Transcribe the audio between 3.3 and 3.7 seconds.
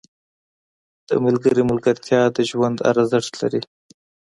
لري.